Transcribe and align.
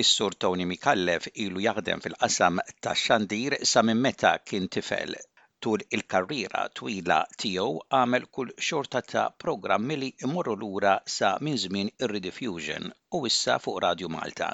Is-sur 0.00 0.34
Tony 0.42 0.64
Mikallef 0.70 1.24
ilu 1.44 1.62
jaħdem 1.62 2.02
fil-qasam 2.02 2.58
tax 2.86 3.00
xandir 3.06 3.54
sa 3.70 3.80
minn 3.88 4.02
meta 4.04 4.30
kien 4.50 4.68
tifel. 4.76 5.16
Tul 5.66 5.82
il-karriera 5.98 6.60
twila 6.80 7.16
tiegħu 7.44 7.72
għamel 7.98 8.28
kull 8.36 8.52
xorta 8.66 9.00
ta' 9.12 9.24
programmi 9.44 9.96
li 10.04 10.10
imorru 10.28 10.54
lura 10.60 10.92
sa 11.14 11.32
minn 11.48 11.58
żmien 11.64 11.90
ir-Rediffusion 11.96 12.86
u 13.20 13.24
issa 13.32 13.56
fuq 13.64 13.82
Radio 13.86 14.12
Malta, 14.16 14.52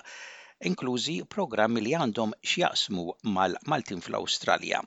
inklużi 0.72 1.18
programmi 1.36 1.84
li 1.84 1.92
għandhom 2.00 2.32
x'jaqsmu 2.52 3.04
mal-Maltin 3.36 4.00
fl-Awstralja. 4.06 4.80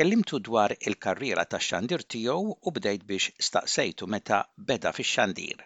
Kellimtu 0.00 0.42
dwar 0.50 0.74
il-karriera 0.90 1.46
tax 1.54 1.70
xandir 1.70 2.08
tiegħu 2.16 2.58
u 2.72 2.76
bdejt 2.80 3.06
biex 3.12 3.36
staqsejtu 3.52 4.10
meta 4.16 4.46
beda 4.72 4.94
fix-xandir 5.00 5.60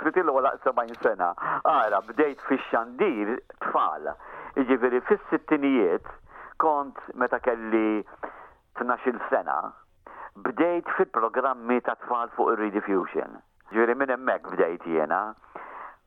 fritillu 0.00 0.32
għala 0.40 0.52
70 0.64 1.02
sena, 1.02 1.30
għara 1.70 2.00
bdejt 2.08 2.40
fi 2.48 2.58
xandir 2.70 3.34
tfal, 3.64 4.08
iġiviri 4.62 5.00
fis 5.08 5.20
sittinijiet 5.30 6.06
kont 6.62 6.96
meta 7.14 7.38
kelli 7.38 8.00
12 8.80 9.20
sena, 9.30 9.58
bdejt 10.48 10.88
fil-programmi 10.96 11.80
ta' 11.88 11.98
tfal 12.04 12.30
fuq 12.36 12.54
il 12.54 12.62
rediffusion 12.64 13.38
Ġiviri 13.68 13.98
minn 14.00 14.14
emmek 14.14 14.46
bdejt 14.54 14.86
jena, 14.88 15.22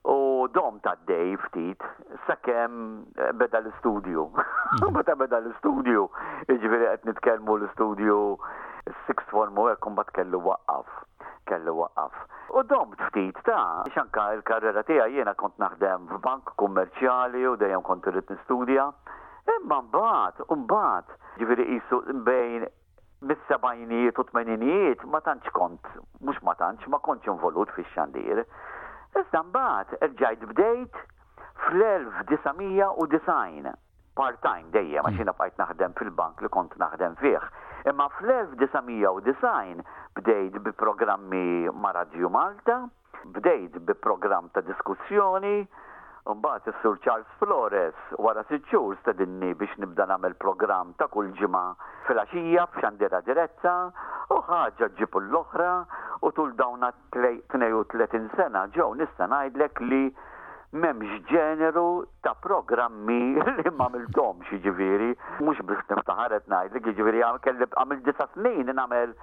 U 0.03 0.47
dom 0.47 0.79
ta' 0.81 0.95
dej 1.07 1.37
ftit, 1.45 1.83
sakemm 2.27 3.05
eh, 3.17 3.33
beda 3.33 3.59
l-studio. 3.59 4.31
Beda 4.91 5.15
mhm. 5.15 5.19
beda 5.21 5.37
l-studio, 5.41 6.09
Iġviri 6.47 6.87
qed 6.89 7.05
nitkellmu 7.05 7.55
l-studio 7.61 8.17
sixth 9.05 9.29
form 9.29 9.57
u 9.61 9.67
hekk 9.69 9.85
imbagħad 9.91 10.15
kellu 10.17 10.39
waqqaf. 10.47 10.89
Kellu 11.51 11.75
waqqaf. 11.83 12.17
U 12.49 12.63
dom 12.73 12.95
ftit 13.11 13.37
ta' 13.45 13.85
xanka 13.93 14.25
l-karriera 14.39 14.81
tiegħi 14.89 15.19
jiena 15.21 15.35
kont 15.37 15.59
naħdem 15.61 16.09
f'bank 16.15 16.55
kummerċjali 16.63 17.45
u 17.53 17.53
dejjem 17.61 17.85
kont 17.85 18.09
irid 18.09 18.33
nistudja. 18.33 18.89
Imma 19.59 19.79
mbagħad, 19.85 20.45
mbagħad, 20.65 21.13
ġifieri 21.37 21.67
qisu 21.75 22.01
bejn 22.25 22.65
mis-sebajnijiet 23.29 24.17
u 24.21 24.25
tmeninijiet 24.33 25.05
ma 25.13 25.21
tantx 25.21 25.53
kont, 25.53 25.85
mhux 26.25 26.41
ma 26.45 26.55
tantx, 26.57 26.89
ma 26.89 26.97
kontx 27.05 27.29
involut 27.35 27.69
fix-xandir. 27.77 28.45
Issa 29.19 29.39
mbagħad 29.45 29.89
erġajt 30.05 30.43
bdejt 30.51 30.93
fl-1990 31.65 33.73
part-time 34.19 34.67
dejja 34.75 35.03
ma 35.03 35.11
xina 35.17 35.31
bqajt 35.35 35.55
naħdem 35.61 35.91
fil-bank 35.99 36.35
li 36.45 36.49
kont 36.55 36.73
naħdem 36.83 37.13
fih. 37.23 37.43
Imma 37.91 38.05
fl-1990 38.15 39.77
bdejt 40.19 40.55
bi 40.65 40.71
programmi 40.83 41.43
ma' 41.81 41.93
Radio 41.99 42.27
Malta, 42.37 42.77
bdejt 43.37 43.73
bi 43.87 43.93
program 44.07 44.45
ta' 44.55 44.63
diskussjoni, 44.69 45.57
Mbagħad 46.29 46.67
is-Sur 46.69 46.97
Charles 47.03 47.29
Flores 47.39 48.17
wara 48.21 48.43
sitt 48.49 48.67
xhur 48.69 48.93
stedinni 49.01 49.55
biex 49.57 49.73
nibda 49.81 50.05
nagħmel 50.11 50.35
programm 50.43 50.91
ta' 50.99 51.07
kull 51.09 51.31
ġimgħa 51.39 51.61
filgħaxija 52.09 52.65
f'xandiera 52.67 53.23
diretta 53.29 53.73
u 54.29 54.37
ħaġa 54.51 54.91
ġipu 54.99 55.23
l-oħra 55.25 55.71
u 56.21 56.31
tul 56.37 56.53
dawn 56.61 56.85
32 57.17 58.29
sena 58.37 58.67
ġew 58.77 58.91
nista' 59.01 59.31
ngħidlek 59.31 59.83
li 59.89 60.03
m'hemmx 60.77 61.17
ġeneru 61.33 61.87
ta' 62.23 62.35
programmi 62.45 63.17
li 63.63 63.71
mil-dom 63.73 64.45
xieġiviri, 64.51 65.09
jiġifieri. 65.15 65.41
mhux 65.41 65.65
biex 65.71 65.89
niftaħaret 65.89 66.45
ngħidlek 66.53 66.91
jiġifieri 66.91 67.25
kelli 67.49 67.65
għamil 67.81 68.03
disa' 68.05 68.29
snin 68.37 68.69
nagħmel 68.77 69.17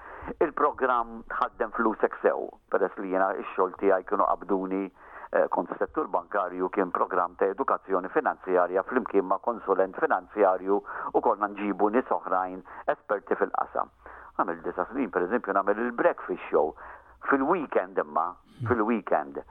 il-programm 0.44 1.22
ħaddem 1.38 1.72
flusek 1.78 2.18
sew 2.26 2.50
peress 2.74 2.98
li 2.98 3.14
jiena 3.14 3.30
x-xogħol 3.44 3.78
tiegħi 3.86 4.08
kienu 4.10 4.26
qabduni 4.34 4.84
Eh, 5.30 5.46
kont 5.52 5.68
settur 5.76 6.08
bankarju 6.08 6.68
kien 6.72 6.88
program 6.90 7.34
ta' 7.36 7.50
edukazzjoni 7.52 8.08
finanzjarja 8.14 8.82
flimkien 8.88 9.26
ma' 9.28 9.36
konsulent 9.44 9.96
finanzjarju 10.00 10.78
u 11.12 11.20
konna 11.20 11.50
nġibu 11.52 11.90
nis 11.92 12.08
oħrajn 12.16 12.62
esperti 12.94 13.36
fil-qasam. 13.36 13.92
Għamil 14.38 14.62
disa 14.64 14.86
snin, 14.88 15.10
per 15.12 15.26
eżempju, 15.26 15.52
għamil 15.52 15.82
il-breakfast 15.84 16.40
show 16.48 16.72
fil-weekend 17.28 18.00
imma, 18.00 18.24
hmm. 18.30 18.70
fil-weekend. 18.70 19.42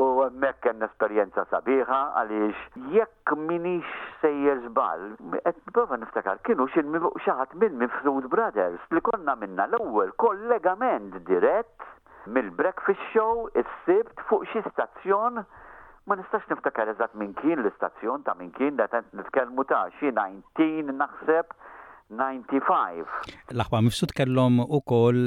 U 0.00 0.06
mek 0.40 0.62
kien 0.64 0.80
esperienza 0.86 1.44
sabiħa 1.50 1.98
għaliex 2.20 2.90
jekk 2.96 3.34
minix 3.36 3.92
sejjer 4.22 4.62
żbal, 4.70 5.04
qed 5.36 5.60
bova 5.76 5.98
niftakar 6.00 6.40
kienu 6.48 6.64
xi 6.72 6.84
xaħat 7.26 7.52
minn 7.60 7.76
minn 7.82 7.92
Fruit 8.00 8.24
Brothers 8.32 8.80
li 8.92 9.00
konna 9.04 9.36
minna 9.40 9.64
l-ewwel 9.68 10.12
kollegament 10.20 11.16
dirett 11.28 11.86
mill-breakfast 12.34 13.02
show 13.14 13.30
is-sibt 13.62 14.18
fuq 14.28 14.44
xi 14.50 14.62
stazzjon 14.66 15.42
ma 16.10 16.16
nistax 16.20 16.46
niftakar 16.50 16.90
eżatt 16.94 17.14
minn 17.20 17.32
kien 17.42 17.62
l-istazzjon 17.62 18.24
ta' 18.28 18.34
minn 18.38 18.52
kien 18.58 18.76
dat 18.80 18.94
nitkellmu 19.20 19.64
ta' 19.70 19.84
xi 20.00 20.12
19 20.18 20.92
naħseb 21.00 21.54
95. 22.06 23.14
L-aħba 23.50 23.78
mifsud 23.82 24.12
kellhom 24.18 24.60
ukoll 24.62 25.24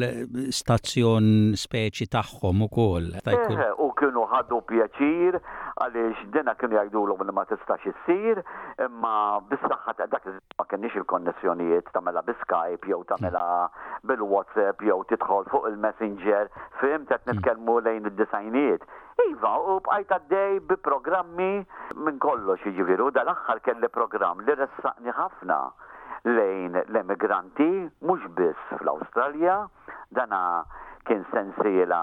stazzjon 0.59 1.25
speċi 1.59 2.05
tagħhom 2.15 2.61
ukoll. 2.69 3.09
Eh, 3.19 3.63
u 3.83 3.89
kienu 3.99 4.23
ħadu 4.31 4.59
pjaċir 4.69 5.35
għaliex 5.81 6.23
dina 6.35 6.53
kienu 6.59 6.75
jgħidu 6.77 7.01
l 7.07 7.13
li 7.27 7.33
ma 7.35 7.43
tistax 7.47 7.87
issir, 7.91 8.41
imma 8.83 9.13
bis 9.49 9.61
għadak 9.69 10.09
dak 10.11 10.27
ma 10.59 10.65
kienniex 10.71 10.97
il-konnessjonijiet 11.01 11.91
tamela 11.95 12.23
b 12.27 12.35
skype 12.41 12.89
jew 12.91 12.99
tamela 13.09 13.43
bil-WhatsApp 14.09 14.83
jew 14.87 14.97
tidħol 15.13 15.47
fuq 15.51 15.67
il-Messenger, 15.71 16.49
fim 16.81 17.05
qed 17.09 17.29
nitkellmu 17.33 17.79
lejn 17.87 18.09
id 18.11 18.17
disajniet 18.21 18.83
Iva, 19.25 19.53
u 19.59 19.73
bqajt 19.83 20.13
għaddej 20.15 20.59
bi 20.69 20.77
programmi 20.79 21.49
minn 21.99 22.19
kollox 22.23 22.61
xieġiviru, 22.63 23.09
jiġifieri, 23.09 23.15
dal-aħħar 23.17 23.59
kelli 23.65 23.89
programm 23.91 24.43
li 24.47 24.55
ressaqni 24.55 25.11
ħafna 25.17 25.57
lejn 26.29 26.77
l-emigranti, 26.87 27.67
mhux 28.03 28.31
biss 28.39 28.73
fl-Awstralja, 28.77 29.57
dana 30.15 30.39
kien 31.09 31.25
sensiela 31.33 31.99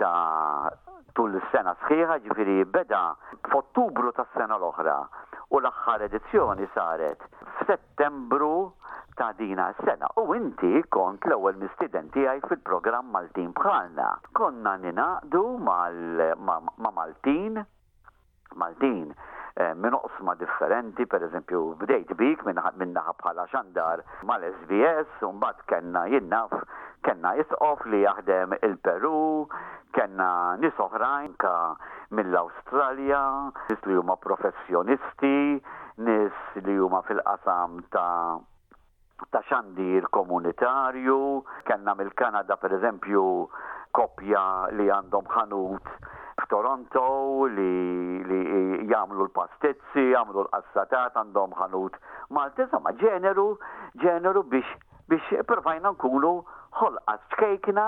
ta' 0.00 0.72
tul 1.18 1.34
is-sena 1.34 1.72
sħiħa 1.82 2.16
ġifiri 2.28 2.54
beda 2.74 2.98
f'Ottubru 3.50 4.12
tas-sena 4.14 4.54
l-oħra 4.60 4.94
u 5.50 5.58
l-aħħar 5.58 6.04
edizzjoni 6.06 6.68
saret 6.76 7.24
f'Settembru 7.58 8.52
ta' 9.18 9.32
dina 9.40 9.66
s-sena 9.74 10.10
u 10.22 10.28
inti 10.38 10.84
kont 10.94 11.26
l-ewwel 11.26 11.58
mistidenti 11.58 12.22
għaj 12.22 12.44
fil-programm 12.46 13.10
Maltin 13.16 13.50
bħalna. 13.50 14.06
Konna 14.38 14.76
ninaqdu 14.84 15.42
ma' 15.58 16.94
Maltin, 17.00 17.58
Maltin 18.54 19.08
eh, 19.58 19.74
minn 19.74 19.98
oqsma 19.98 20.36
differenti, 20.38 21.06
per 21.10 21.26
eżempju, 21.26 21.64
bdejt 21.82 22.14
bik 22.20 22.46
minnaħa 22.46 23.16
bħala 23.18 23.48
xandar 23.50 24.04
mal-SBS, 24.30 25.10
un 25.26 25.42
bat 25.42 25.66
kena 25.66 26.06
jinnaf 26.14 26.54
Kenna 27.02 27.32
isqof 27.38 27.84
li 27.92 28.00
jaħdem 28.02 28.56
il-Peru, 28.58 29.46
kenna 29.94 30.28
nis 30.62 30.74
ka 31.38 31.54
mill-Awstralja, 32.18 33.20
nis 33.70 33.84
li 33.86 33.94
huma 33.98 34.16
professjonisti, 34.16 35.32
nis 36.08 36.32
li 36.66 36.76
huma 36.76 37.02
fil-qasam 37.02 37.78
ta' 37.94 38.38
ta' 39.30 39.42
xandir 39.50 40.08
komunitarju, 40.14 41.20
kenna 41.70 41.94
mill-Kanada 41.94 42.56
per 42.56 42.72
eżempju 42.78 43.24
kopja 43.98 44.44
li 44.78 44.90
għandhom 44.94 45.26
ħanut 45.34 45.86
f'Toronto 46.42 47.06
li, 47.50 48.22
li 48.30 48.42
jamlu 48.90 49.26
l-pastizzi, 49.26 50.10
jamlu 50.12 50.44
l-qassatat, 50.46 51.14
għandhom 51.18 51.54
ħanut 51.58 51.98
Maltesa, 52.30 52.78
ma 52.78 52.92
ġeneru, 52.92 53.50
ġeneru 54.02 54.42
biex 54.50 54.66
biex 55.08 55.42
provajna 55.48 55.94
nkunu 55.96 56.36
ħolqat 56.80 57.22
skejkna 57.34 57.86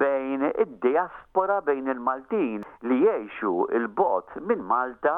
bejn 0.00 0.42
id-diaspora 0.48 1.58
bejn 1.68 1.92
il-Maltin 1.94 2.60
li 2.90 2.98
jiexu 3.04 3.54
il-bot 3.80 4.36
minn 4.50 4.66
Malta 4.74 5.14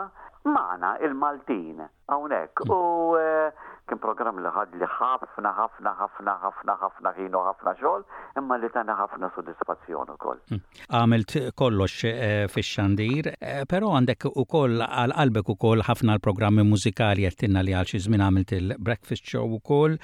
mana 0.56 0.92
il-Maltin. 1.08 1.86
Hawnhekk. 2.08 2.56
U 2.70 3.16
eh, 3.20 3.50
kien 3.88 3.98
programm 4.02 4.38
li 4.42 4.50
ħad 4.52 4.76
li 4.80 4.88
ħafna 4.88 5.50
ħafna 5.56 5.92
ħafna 5.98 6.32
ħafna 6.44 6.74
ħafna 6.84 7.10
ħin 7.16 7.34
ħafna 7.38 7.72
xogħol, 7.80 8.02
imma 8.40 8.56
li 8.60 8.70
tana 8.72 8.96
ħafna 8.98 9.28
sodisfazzjon 9.36 10.10
ukoll. 10.14 10.40
Hmm. 10.52 10.62
Għamilt 10.88 11.34
kollox 11.60 12.04
eh, 12.08 12.46
fix-xandir, 12.52 13.28
eh, 13.40 13.64
però 13.68 13.92
għandek 13.96 14.28
ukoll 14.32 14.82
għal 14.86 15.14
qalbek 15.18 15.50
ukoll 15.54 15.84
ħafna 15.88 16.16
l-programmi 16.18 16.64
mużikali 16.68 17.26
qed 17.28 17.36
tinna 17.46 17.62
li 17.64 17.76
għal 17.80 17.88
xi 17.92 18.00
żmien 18.06 18.24
għamilt 18.28 18.56
il-breakfast 18.60 19.28
show 19.34 19.44
ukoll, 19.58 19.98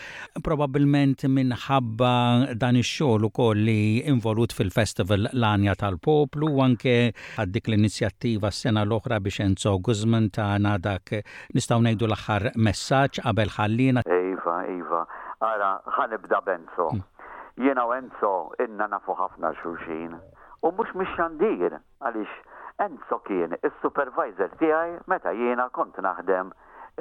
Probabilment 0.44 1.22
minħabba 1.30 2.12
dan 2.60 2.76
ix-xogħol 2.80 3.28
ukoll 3.30 3.62
li 3.64 4.04
involut 4.12 4.52
fil-festival 4.52 5.28
l-Anja 5.32 5.76
tal-Poplu 5.80 6.48
u 6.52 6.62
anke 6.64 6.96
għaddik 7.40 7.70
l-inizjattiva 7.72 8.50
s-sena 8.52 8.82
l-oħra 8.84 9.20
biex 9.24 9.42
Enzo 9.44 9.76
Guzman 9.84 10.30
ta' 10.32 10.54
dak 10.60 11.16
nistgħu 11.56 11.93
ngħidu 11.94 12.06
l-aħħar 12.10 12.44
messaġġ 12.58 13.20
qabel 13.24 13.50
ħallina. 13.58 14.02
Iva, 14.06 14.54
iva. 14.78 15.00
Ara, 15.46 15.68
ħanibda 15.98 16.40
Benzo. 16.46 16.88
Mm. 16.96 17.10
Jiena 17.64 17.84
u 17.86 17.92
Enzo 17.94 18.30
inna 18.62 18.88
nafu 18.90 19.14
ħafna 19.14 19.52
xulxin. 19.60 20.16
U 20.66 20.72
mhux 20.74 20.90
mixxandir 20.98 21.76
għaliex 22.00 22.82
Enzo 22.84 23.20
kien 23.28 23.54
is-supervisor 23.62 24.50
tiegħi 24.60 24.96
meta 25.10 25.30
jiena 25.38 25.68
kont 25.76 26.00
naħdem 26.02 26.50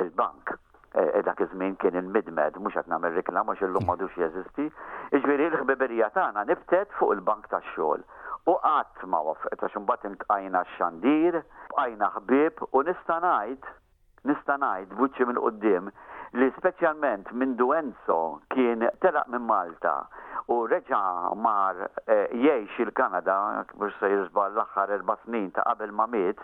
il-bank 0.03 0.53
e, 0.53 1.01
e, 1.17 1.21
dak 1.25 1.41
iż-żmien 1.47 1.73
kien 1.81 1.97
il-midmed, 1.97 2.59
mhux 2.61 2.77
qed 2.83 2.91
nagħmel 2.93 3.17
riklam 3.17 3.49
għax 3.55 3.65
illum 3.65 3.81
mm. 3.81 3.89
m'għadux 3.89 4.19
jeżisti. 4.25 4.67
Iġifieri 5.17 5.49
l-ħbiberija 5.49 6.11
tagħna 6.19 6.45
nibtet 6.51 6.93
fuq 6.99 7.15
il-bank 7.17 7.49
tax-xogħol. 7.55 8.05
U 8.53 8.59
qatt 8.61 9.07
ma 9.09 9.23
wafqet 9.25 9.63
għax 9.65 9.79
imbagħad 9.81 10.11
intqajna 10.13 10.65
x-xandir, 10.69 11.39
bqajna 11.73 12.13
ħbieb 12.19 12.67
u 12.69 12.85
nista' 12.91 13.23
ngħid 13.23 13.71
nista' 14.27 14.55
ngħid 14.61 14.95
buċċi 14.99 15.25
minn 15.29 15.39
quddiem 15.45 15.89
li 16.41 16.47
speċjalment 16.57 17.31
minn 17.41 17.55
Duenzo 17.59 18.19
kien 18.55 18.85
telaq 19.03 19.27
minn 19.33 19.45
Malta 19.49 19.93
u 20.53 20.61
reġa 20.67 21.01
mar 21.43 21.83
eh, 22.05 22.29
jgħix 22.31 22.79
il-Kanada, 22.85 23.35
biex 23.79 23.99
se 23.99 24.09
jizbal 24.13 24.51
l-axħar 24.55 24.95
erba' 24.97 25.17
snin 25.25 25.51
ta' 25.55 25.63
qabel 25.69 25.93
ma 25.99 26.07
miet, 26.11 26.41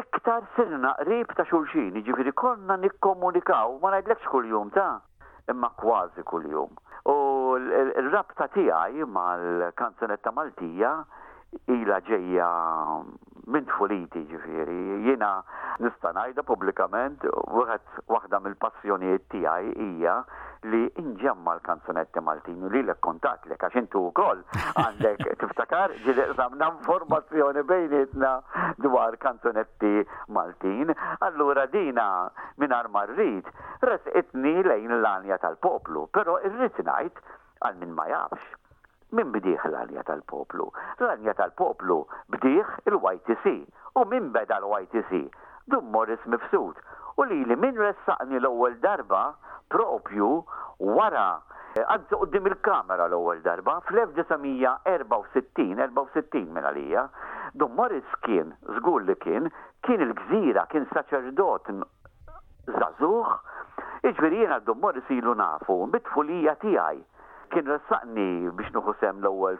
iktar 0.00 0.46
sirna 0.56 0.94
qrib 1.02 1.30
ta' 1.38 1.46
xulxin, 1.50 2.00
ġifiri 2.08 2.32
konna 2.34 2.76
nikkomunikaw, 2.82 3.76
ma 3.82 3.92
najdlekx 3.96 4.30
kull-jum 4.32 4.72
ta' 4.74 4.90
imma 5.52 5.70
kważi 5.82 6.24
kull-jum. 6.30 6.72
U 7.06 7.14
l-rabta 7.60 8.48
tiegħi 8.56 9.06
mal-kanzunetta 9.06 10.32
Maltija 10.34 10.96
ila 11.70 12.00
ġejja 12.10 12.50
minn 13.52 13.64
tfuliti 13.68 14.20
ġifieri. 14.30 14.74
Jiena 15.06 15.28
nista' 15.82 16.10
ngħidha 16.16 16.42
pubblikament 16.48 17.22
wieħed 17.58 18.00
waħda 18.14 18.40
mill-passjonijiet 18.46 19.26
tiegħi 19.34 19.76
hija 19.84 20.14
li 20.72 20.80
inġemma 21.02 21.54
l-kanzunetti 21.54 22.22
Maltini 22.26 22.70
li 22.74 22.82
l 22.86 22.96
kontat 23.06 23.46
li 23.50 23.54
għax 23.58 23.78
intu 23.82 24.02
u 24.08 24.10
koll 24.18 24.42
għandek 24.82 25.22
tiftakar 25.44 25.94
ġili 26.08 26.26
zamna 26.40 26.72
informazzjoni 26.74 27.62
bejnietna 27.70 28.32
dwar 28.86 29.16
kanzunetti 29.28 29.94
Maltin. 30.38 30.90
Allura 31.28 31.66
dina 31.78 32.08
minar 32.58 32.90
marrit 32.96 33.54
resqitni 33.90 34.56
lejn 34.66 34.98
l-anja 35.00 35.38
tal-poplu, 35.46 36.08
pero 36.12 36.40
irrit 36.42 36.82
najt 36.90 37.22
għal 37.62 37.78
min 37.80 37.94
ma 37.96 38.10
jafx 38.10 38.56
Min 39.16 39.30
bdiħ 39.32 39.62
l-għanja 39.66 40.02
tal-poplu? 40.08 40.64
L-għanja 41.00 41.32
tal-poplu 41.38 41.94
bdiħ 42.34 42.72
il-YTC 42.90 43.52
u 43.96 44.02
min 44.10 44.26
beda 44.34 44.58
l-YTC? 44.60 45.20
Dum 45.72 45.88
Morris 45.94 46.26
mifsud 46.28 46.76
u 47.22 47.26
li 47.30 47.38
li 47.48 47.56
min 47.56 47.78
ressaqni 47.80 48.36
l-ewwel 48.42 48.76
darba 48.86 49.22
propju 49.72 50.28
wara 51.00 51.28
Għadżu 51.80 52.18
għoddim 52.24 52.46
il-kamera 52.50 53.04
l-ewwel 53.10 53.40
darba 53.44 53.74
fl-1964, 53.86 55.78
64 55.80 56.52
minn 56.56 56.64
għalija, 56.68 57.02
Dum 57.54 57.74
Morris 57.76 58.14
kien, 58.24 58.54
żgur 58.78 59.04
li 59.04 59.16
kien, 59.24 59.50
kien 59.84 60.00
il-gżira, 60.06 60.62
kien 60.72 60.86
saċerdot 60.92 61.68
zazuħ, 62.80 63.34
iġveri 64.08 64.40
jena 64.46 64.56
Dum 64.64 64.80
Morris 64.86 65.12
ilu 65.12 65.36
nafu, 65.36 65.76
bitfulija 65.92 66.56
tiegħi 66.64 67.04
kien 67.52 67.68
ressaqni 67.70 68.24
biex 68.58 68.70
nuħu 68.74 68.92
sem 69.00 69.18
l-ewwel 69.22 69.58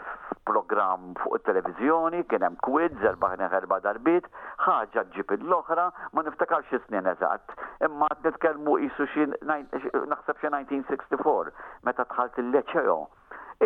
program 0.50 1.04
fuq 1.20 1.38
it-televiżjoni, 1.38 2.22
kien 2.32 2.44
hemm 2.46 2.56
kwid, 2.66 2.96
erba' 3.10 3.30
erba' 3.60 3.78
darbit, 3.84 4.26
ħaġa 4.64 5.04
ġib 5.14 5.34
l-oħra, 5.38 5.84
ma 6.14 6.24
niftakarx 6.26 6.74
is-snin 6.78 7.10
eżatt. 7.12 7.54
Imma 7.88 8.08
nitkellmu 8.24 8.78
qisu 8.84 9.08
xi 9.14 9.28
naħseb 9.52 10.42
xi 10.42 10.52
1964 10.52 11.54
meta 11.90 12.06
dħalt 12.14 12.42
il-leċeo. 12.42 12.98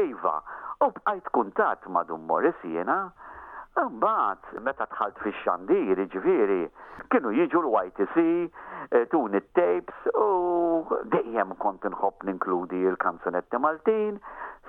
Iva, 0.06 0.37
u 0.87 0.90
bqajt 0.99 1.32
kuntat 1.37 1.88
ma' 1.90 2.05
Dum 2.08 2.28
Morris 2.31 2.62
jiena, 2.66 3.00
Mbaħt, 3.88 4.50
meta 4.65 4.85
tħalt 4.93 5.19
fix-xandir, 5.25 6.00
ġifieri, 6.12 6.59
kienu 7.11 7.31
jiġu 7.32 7.61
l-YTC, 7.65 8.25
eh, 8.91 9.06
tun 9.12 9.37
it-tapes 9.38 10.11
u 10.21 10.85
dejjem 11.15 11.55
kont 11.62 11.87
inħobb 11.88 12.27
ninkludi 12.29 12.82
l-kanzunetti 12.91 13.56
Maltin 13.61 14.19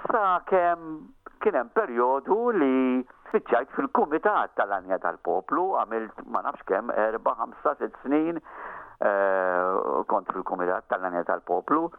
sa 0.05 0.39
kemm 0.47 1.01
kien 1.41 1.57
hemm 1.57 1.71
perjodu 1.75 2.37
li 2.55 3.05
fitċajt 3.31 3.71
fil-Kumitat 3.75 4.53
tal-Anja 4.59 4.97
tal-Poplu, 5.03 5.63
għamilt 5.81 6.23
ma 6.31 6.43
nafx 6.45 6.63
kemm 6.69 6.91
erba' 6.91 7.35
5 7.39 7.61
6 7.65 8.03
snin 8.05 8.37
eh, 8.37 9.79
kont 10.11 10.29
fil-Kumitat 10.31 10.87
tal-Anja 10.91 11.25
tal-Poplu. 11.31 11.89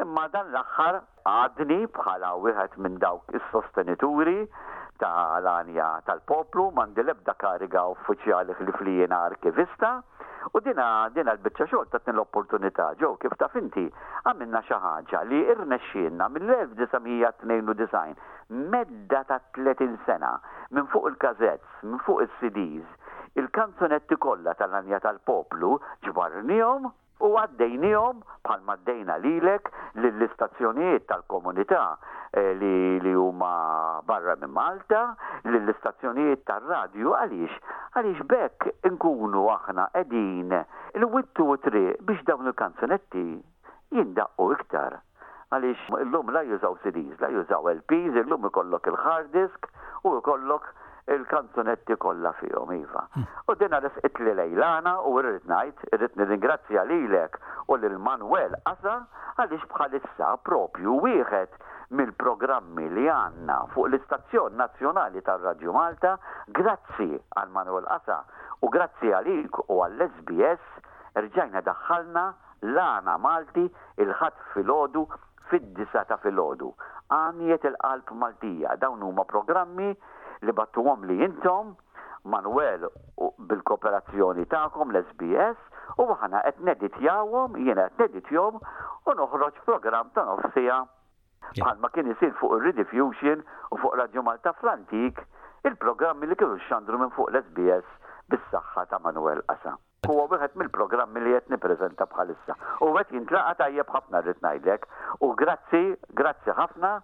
Imma 0.00 0.26
dan 0.32 0.48
l-aħħar 0.54 1.00
għadni 1.28 1.82
bħala 1.96 2.34
wieħed 2.44 2.76
minn 2.80 2.98
dawk 3.02 3.32
is-sostenituri 3.36 4.38
ta' 5.00 5.40
l-anja 5.40 6.00
tal-poplu, 6.04 6.68
mandi 6.76 7.00
lebda 7.02 7.32
kariga 7.40 7.82
uffiċjali 7.96 8.52
fil-flijina 8.58 9.18
arkivista, 9.30 9.90
u 10.52 10.56
dina 10.66 10.86
dina 11.14 11.30
l-bicċa 11.36 11.66
xogħol 11.70 11.86
tatni 11.94 12.12
l-opportunità 12.14 12.86
ġew 13.00 13.12
kif 13.22 13.34
taf 13.40 13.54
inti 13.62 13.84
għamilna 14.26 14.60
xi 14.68 14.76
ħaġa 14.84 15.18
li 15.30 15.40
irnexxielna 15.54 16.24
mill-1992 16.34 17.94
medda 18.76 19.20
ta' 19.32 19.40
30 19.56 20.00
sena 20.08 20.32
minn 20.72 20.88
fuq 20.92 21.04
il 21.12 21.16
kazetz 21.26 21.68
minn 21.88 22.00
fuq 22.06 22.18
is-CDs, 22.26 22.88
il-kanzunetti 23.40 24.14
kollha 24.28 24.52
tal-anja 24.60 24.98
tal-poplu 25.06 25.70
ġbarnihom 26.08 26.82
u 27.26 27.30
għaddejnijom 27.38 28.20
bħal 28.46 28.62
maddejna 28.66 29.16
lilek 29.24 29.68
l-istazzjonijiet 30.00 31.06
tal-komunità 31.10 31.80
eh, 32.32 32.52
li 32.56 33.00
li 33.04 33.12
huma 33.12 33.50
barra 34.08 34.34
minn 34.40 34.52
Malta, 34.56 35.02
l-istazzjonijiet 35.44 36.44
tal-radju 36.48 37.12
għaliex 37.18 37.76
għaliex 38.00 38.26
bekk 38.32 38.70
nkunu 38.96 39.44
aħna 39.56 39.90
qegħdin 39.96 40.56
il-wittu 41.00 41.48
u 41.52 41.56
triq 41.64 42.00
biex 42.08 42.24
dawn 42.30 42.48
il-kanzunetti 42.48 43.26
jindaqqu 43.96 44.48
iktar 44.56 45.00
għaliex 45.50 46.00
l-lum 46.06 46.30
la 46.34 46.44
jużaw 46.46 46.78
CDs, 46.84 47.18
la 47.20 47.28
jużaw 47.34 47.68
LPs, 47.80 48.14
l-lum 48.24 48.48
ikollok 48.48 48.86
il-hard 48.94 49.32
disk 49.36 49.68
u 50.06 50.16
ikollok 50.22 50.72
il-kanzunetti 51.08 51.96
kollha 51.96 52.32
fihom 52.32 52.72
iva. 52.72 53.06
Hmm. 53.14 53.24
U 53.46 53.54
dinna 53.54 53.78
rifqit 53.80 54.18
li 54.20 54.34
lejlana 54.34 54.96
u 55.08 55.16
rrid 55.22 55.46
ngħid, 55.48 55.86
irrid 55.96 56.16
nirringrazzja 56.20 56.82
lilek 56.90 57.38
u 57.68 57.76
lil 57.78 57.96
Manuel 57.98 58.54
Asa 58.68 58.98
għaliex 59.40 59.68
bħalissa 59.72 60.32
propju 60.44 60.98
wieħed 61.02 61.56
mill-programmi 61.96 62.88
li 62.96 63.06
għanna 63.08 63.56
fuq 63.72 63.88
l-Istazzjon 63.88 64.56
Nazzjonali 64.60 65.22
tal-Radju 65.26 65.72
Malta, 65.74 66.16
grazzi 66.48 67.10
għal 67.16 67.54
Manuel 67.54 67.88
Asa 67.90 68.20
u 68.60 68.68
grazzi 68.68 69.10
għalik 69.10 69.58
u 69.66 69.80
għall-SBS 69.80 71.18
rġajna 71.24 71.64
daħħalna 71.66 72.28
l-għana 72.68 73.16
Malti 73.18 73.64
il-ħat 74.04 74.38
fil-ħodu 74.52 75.04
fid 75.50 75.72
disata 75.74 76.20
fil-ħodu. 76.22 76.68
Għaniet 77.10 77.64
il-qalb 77.66 78.10
Maltija, 78.20 78.76
dawn 78.78 79.02
huma 79.02 79.24
programmi 79.26 79.90
li 80.42 80.52
għom 80.52 81.04
li 81.08 81.16
intom 81.24 81.74
Manuel 82.30 82.86
bil-kooperazzjoni 83.18 84.44
ta'kom 84.52 84.92
l-SBS 84.92 85.58
u 86.00 86.06
ħana 86.08 86.42
qed 86.44 86.62
neditjawhom, 86.68 87.56
jiena 87.66 87.88
qed 87.98 88.16
jom, 88.32 88.60
u 88.60 89.10
noħroġ 89.16 89.60
program 89.66 90.08
ta' 90.14 90.24
nofsija 90.28 90.78
ma 91.80 91.90
kien 91.96 92.10
isir 92.12 92.32
fuq 92.40 92.56
ir-Rediffusion 92.58 93.42
u 93.72 93.80
fuq 93.82 93.96
Radio 94.02 94.22
Malta 94.22 94.52
fl 94.60 94.72
il-programmi 95.68 96.26
li 96.26 96.36
kienu 96.40 96.56
xandru 96.68 96.98
minn 97.00 97.12
fuq 97.12 97.32
l-SBS 97.32 97.84
bis-saħħa 98.32 98.84
ta' 98.88 99.00
Manuel 99.04 99.42
qasam. 99.50 99.76
Huwa 100.08 100.24
wieħed 100.32 100.56
mill-programmi 100.58 101.20
li 101.20 101.34
qed 101.36 101.52
nippreżenta 101.52 102.06
bħalissa. 102.08 102.54
U 102.80 102.94
qed 102.98 103.12
jintlaqa 103.14 103.52
tajjeb 103.60 103.92
ħafna 103.92 104.22
rrid 104.24 104.40
ngħidlek. 104.40 104.86
U 105.20 105.34
grazzi, 105.36 105.82
grazzi 106.16 106.54
ħafna 106.56 106.94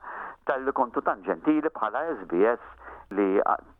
tal-li 0.49 0.73
kontu 0.78 1.02
tan 1.07 1.21
ġentili 1.26 1.71
bħala 1.76 2.00
SBS 2.23 2.73
li 3.14 3.26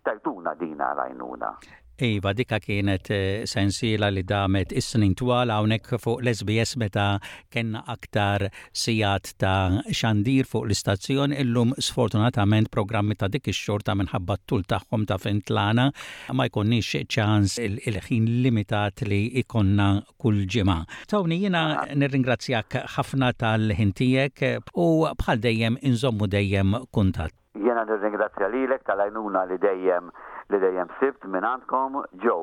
tajtuna 0.07 0.53
dina 0.61 0.93
rajnuna. 0.99 1.51
Iva, 1.99 2.35
dikka 2.37 2.59
kienet 2.61 3.09
eh, 3.17 3.47
sensila 3.49 4.11
li 4.13 4.21
damet 4.29 4.69
is-snin 4.77 5.15
twal 5.17 5.49
hawnhekk 5.49 5.95
fuq 5.97 6.21
l-SBS 6.21 6.75
meta 6.83 7.07
kena 7.49 7.81
aktar 7.89 8.45
sijat 8.77 9.31
ta' 9.41 9.81
xandir 9.97 10.45
fuq 10.45 10.67
l-istazzjon 10.69 11.33
illum 11.41 11.73
sfortunatament 11.87 12.69
programmi 12.69 13.17
ta' 13.17 13.31
dik 13.33 13.49
ix-xorta 13.55 13.95
minħabba 13.97 14.37
t-tul 14.43 14.67
tagħhom 14.75 15.07
ta' 15.09 15.17
fentlana 15.25 15.89
ma 16.37 16.47
jkunniex 16.51 17.01
ċans 17.17 17.57
il-ħin 17.65 18.29
limitat 18.45 19.07
li 19.09 19.23
ikonna 19.41 19.89
kull 20.21 20.45
ġimgħa. 20.53 20.77
Tawni 21.15 21.41
jiena 21.47 21.65
nirringrazzjak 21.97 22.77
ħafna 22.99 23.33
tal-ħintijek 23.41 24.45
u 24.77 24.89
bħal 25.15 25.43
dejjem 25.49 25.81
inżommu 25.81 26.29
dejjem 26.37 26.77
kuntatt. 26.93 27.37
Jena 27.77 27.91
nirringrazzja 27.93 28.49
lilek 28.49 28.87
tal-għajnuna 28.89 29.41
li 29.51 29.57
dejjem 29.61 30.07
li 30.53 30.61
dejjem 30.63 30.89
sibt 30.97 31.27
minn 31.29 31.45
għandkom 31.45 31.99
ġo, 32.23 32.37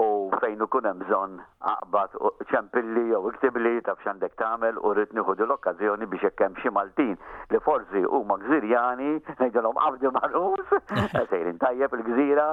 u 0.00 0.04
fejn 0.42 0.64
ikun 0.66 0.88
hemm 0.88 1.04
bżonn 1.06 1.36
aqbad 1.72 2.16
ċempilli 2.50 3.04
jew 3.12 3.20
iktibli 3.30 3.74
taf 3.86 4.02
xandek 4.02 4.34
tagħmel 4.40 4.80
u 4.80 4.94
rritni 4.96 5.22
l 5.22 5.54
okkazjoni 5.56 6.08
biex 6.10 6.26
jekkem 6.26 6.46
hemm 6.56 6.62
xi 6.64 6.74
Maltin 6.78 7.14
li 7.52 7.60
forsi 7.68 8.02
huma 8.02 8.38
Gżirjani 8.42 9.12
ngħidilhom 9.38 9.78
qabdi 9.84 10.10
marrus 10.16 10.74
e 11.22 11.26
sejrin 11.30 11.62
tajjeb 11.62 11.94
il-gżira 12.00 12.48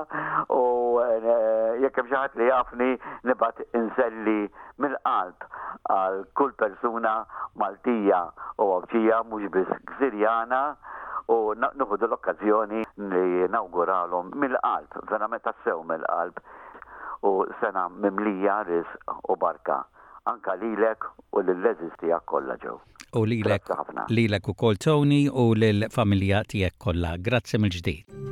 u 0.49 1.01
e, 1.01 1.81
jekkem 1.87 2.05
xaħat 2.05 2.13
xi 2.13 2.21
ħadd 2.21 2.37
li 2.43 2.51
jafni 2.51 2.91
nibat 3.31 3.65
inselli 3.81 4.37
mill-qalb 4.77 5.49
għal 5.97 6.23
kull 6.37 6.53
persuna 6.61 7.17
Maltija 7.57 8.21
u 8.61 8.73
Awċija 8.77 9.23
mhux 9.25 9.49
biss 9.57 9.81
Gżirjana 9.95 10.63
u 11.33 11.55
nuhudu 11.79 12.07
l-okkazjoni 12.09 12.83
li 13.13 13.49
nawguralhom 13.55 14.31
mill-qalb, 14.43 14.97
verament 15.11 15.43
tassew 15.47 15.83
mill-qalb 15.91 16.39
u 17.31 17.33
sena 17.61 17.87
mimlija 17.89 18.57
riz 18.69 18.89
u 19.29 19.35
barka. 19.43 19.79
Anka 20.31 20.53
lilek 20.63 21.05
u 21.31 21.41
l-leżis 21.45 21.93
tijak 22.01 22.25
kolla 22.33 22.57
ġew. 22.63 22.75
U 23.19 23.23
lilek, 23.27 23.71
lilek 24.09 24.49
u 24.51 24.57
kol 24.63 24.75
Tony 24.87 25.23
u 25.33 25.53
l-familja 25.63 26.43
tijak 26.51 26.77
kolla. 26.77 27.15
Grazie 27.17 27.59
mill-ġdijt. 27.61 28.30